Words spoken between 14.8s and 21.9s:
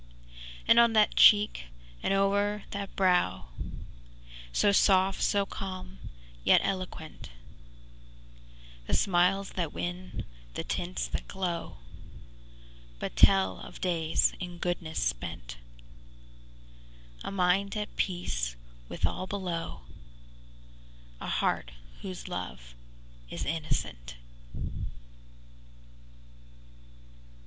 spent,A mind at peace with all below,A heart